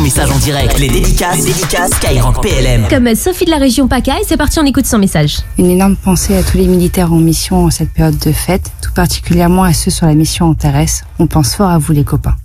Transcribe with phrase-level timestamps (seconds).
[0.00, 0.78] ton message en direct.
[0.78, 2.88] Les dédicaces, les dédicaces Skyrock PLM.
[2.88, 5.40] Comme Sophie de la région PACA, et c'est parti, on écoute son message.
[5.58, 8.92] Une énorme pensée à tous les militaires en mission en cette période de fête, tout
[8.94, 11.02] particulièrement à ceux sur la mission en Thérèse.
[11.18, 12.36] On pense fort à vous les copains.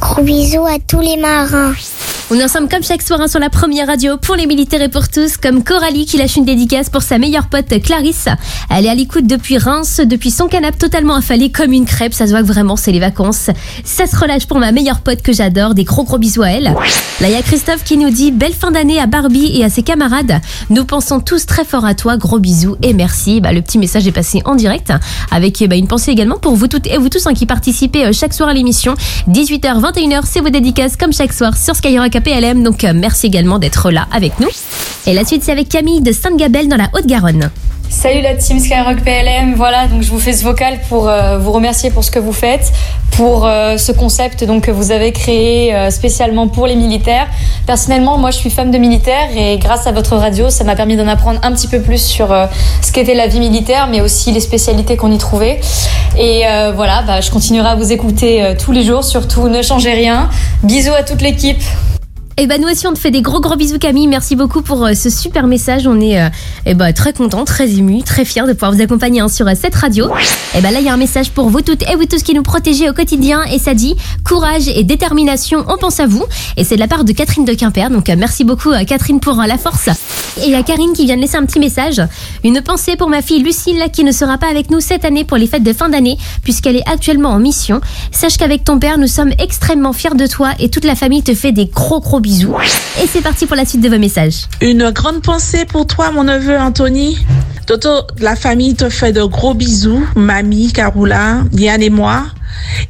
[0.00, 1.72] Gros bisous à tous les marins.
[2.30, 4.90] On est ensemble comme chaque soir hein, sur la première radio pour les militaires et
[4.90, 8.28] pour tous, comme Coralie qui lâche une dédicace pour sa meilleure pote Clarisse.
[8.68, 12.12] Elle est à l'écoute depuis Reims, depuis son canapé totalement affalé comme une crêpe.
[12.12, 13.48] Ça se voit que vraiment c'est les vacances.
[13.82, 15.72] Ça se relâche pour ma meilleure pote que j'adore.
[15.72, 16.64] Des gros gros bisous à elle.
[16.64, 19.70] Là il y a Christophe qui nous dit belle fin d'année à Barbie et à
[19.70, 20.38] ses camarades.
[20.68, 22.18] Nous pensons tous très fort à toi.
[22.18, 23.40] Gros bisous et merci.
[23.40, 24.92] Bah, le petit message est passé en direct
[25.30, 28.12] avec bah, une pensée également pour vous toutes et vous tous hein, qui participez euh,
[28.12, 28.94] chaque soir à l'émission.
[29.30, 32.62] 18h, 21h, c'est vos dédicaces comme chaque soir sur Skyrock PLM.
[32.62, 34.48] Donc euh, merci également d'être là avec nous.
[35.06, 37.50] Et la suite c'est avec Camille de Sainte-Gabelle dans la Haute-Garonne.
[37.90, 41.52] Salut la team Skyrock PLM, voilà donc je vous fais ce vocal pour euh, vous
[41.52, 42.70] remercier pour ce que vous faites,
[43.12, 47.26] pour euh, ce concept donc que vous avez créé spécialement pour les militaires.
[47.66, 50.96] Personnellement, moi je suis femme de militaire et grâce à votre radio, ça m'a permis
[50.96, 52.28] d'en apprendre un petit peu plus sur
[52.82, 55.60] ce qu'était la vie militaire, mais aussi les spécialités qu'on y trouvait.
[56.18, 56.42] Et
[56.74, 59.02] voilà, bah, je continuerai à vous écouter tous les jours.
[59.02, 60.28] Surtout, ne changez rien.
[60.62, 61.62] Bisous à toute l'équipe.
[62.40, 64.06] Et ben nous aussi on te fait des gros gros bisous Camille.
[64.06, 65.88] Merci beaucoup pour euh, ce super message.
[65.88, 66.28] On est euh,
[66.66, 69.54] eh ben, très contents, très émus, très fiers de pouvoir vous accompagner hein, sur euh,
[69.60, 70.08] cette radio.
[70.56, 72.34] Et ben là il y a un message pour vous toutes et vous tous qui
[72.34, 75.64] nous protégez au quotidien et ça dit courage et détermination.
[75.66, 76.24] On pense à vous
[76.56, 77.90] et c'est de la part de Catherine de Quimper.
[77.90, 79.88] Donc euh, merci beaucoup Catherine pour la force.
[80.36, 82.00] Et il y a Karine qui vient de laisser un petit message.
[82.44, 85.36] Une pensée pour ma fille Lucille qui ne sera pas avec nous cette année pour
[85.36, 87.80] les fêtes de fin d'année puisqu'elle est actuellement en mission.
[88.12, 91.34] Sache qu'avec ton père nous sommes extrêmement fiers de toi et toute la famille te
[91.34, 92.56] fait des gros gros bisous.
[93.02, 94.46] Et c'est parti pour la suite de vos messages.
[94.60, 97.18] Une grande pensée pour toi, mon neveu Anthony.
[97.66, 100.06] Toto, la famille te fait de gros bisous.
[100.16, 102.24] Mamie, Caroula, Yann et moi.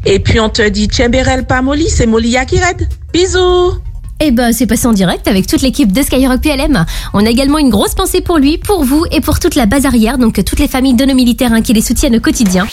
[0.05, 2.89] Et puis on te dit Tchemberel pas Molly, c'est Molly Yakired.
[3.13, 3.75] Bisous
[4.21, 6.85] Et ben c'est passé en direct avec toute l'équipe de Skyrock PLM.
[7.15, 9.87] On a également une grosse pensée pour lui, pour vous et pour toute la base
[9.87, 12.67] arrière, donc toutes les familles de nos militaires hein, qui les soutiennent au quotidien.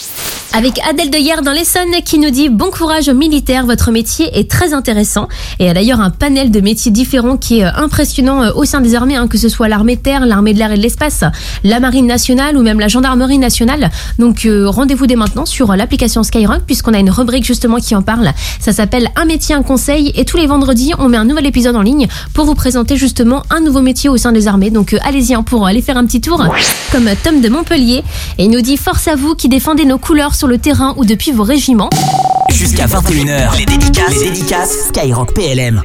[0.53, 4.29] Avec Adèle de hier dans l'Essonne qui nous dit bon courage aux militaires, votre métier
[4.39, 5.27] est très intéressant
[5.59, 8.79] et a d'ailleurs un panel de métiers différents qui est euh, impressionnant euh, au sein
[8.79, 11.23] des armées, hein, que ce soit l'armée de terre, l'armée de l'air et de l'espace,
[11.63, 13.91] la marine nationale ou même la gendarmerie nationale.
[14.17, 18.01] Donc euh, rendez-vous dès maintenant sur l'application Skyrock puisqu'on a une rubrique justement qui en
[18.01, 18.31] parle.
[18.59, 21.75] Ça s'appelle un métier, un conseil et tous les vendredis on met un nouvel épisode
[21.75, 24.69] en ligne pour vous présenter justement un nouveau métier au sein des armées.
[24.69, 26.45] Donc allez-y hein, pour aller faire un petit tour
[26.91, 28.03] comme Tom de Montpellier
[28.37, 31.05] et il nous dit force à vous qui défendez nos couleurs sur le terrain ou
[31.05, 31.89] depuis vos régiments.
[32.51, 35.81] Jusqu'à 21h, les dédicaces, les dédicaces Skyrock PLM.